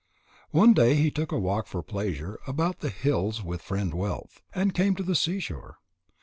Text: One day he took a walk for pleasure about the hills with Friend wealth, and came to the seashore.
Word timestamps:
One 0.49 0.73
day 0.73 0.95
he 0.95 1.11
took 1.11 1.31
a 1.31 1.37
walk 1.37 1.67
for 1.67 1.83
pleasure 1.83 2.39
about 2.47 2.79
the 2.79 2.89
hills 2.89 3.43
with 3.43 3.61
Friend 3.61 3.93
wealth, 3.93 4.41
and 4.51 4.73
came 4.73 4.95
to 4.95 5.03
the 5.03 5.13
seashore. 5.13 5.77